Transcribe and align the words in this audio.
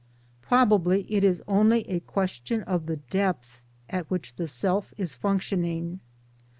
Probably 0.41 1.03
it 1.13 1.23
is 1.23 1.43
only 1.47 1.87
a 1.87 1.99
question 1.99 2.63
of 2.63 2.87
the 2.87 2.95
depth 2.97 3.61
at 3.87 4.09
which 4.09 4.35
the 4.35 4.47
Self 4.47 4.95
is 4.97 5.13
function 5.13 5.63
ing. 5.63 5.99